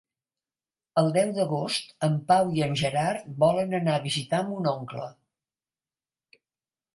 El 1.01 1.09
deu 1.17 1.33
d'agost 1.35 1.93
en 2.07 2.15
Pau 2.31 2.49
i 2.59 2.63
en 2.69 2.73
Gerard 2.81 3.27
volen 3.45 3.77
anar 3.81 3.95
a 3.99 4.03
visitar 4.07 4.41
mon 4.49 4.71
oncle. 4.73 5.07